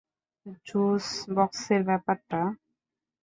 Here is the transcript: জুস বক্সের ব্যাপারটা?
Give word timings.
জুস 0.67 1.05
বক্সের 1.35 1.81
ব্যাপারটা? 1.89 2.39